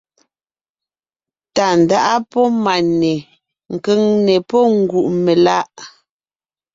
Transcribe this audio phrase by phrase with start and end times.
[1.55, 3.13] Tàndáʼa pɔ́ Máne;
[3.83, 5.69] Kʉ̀ŋne pɔ́ Ngùʼmelaʼ.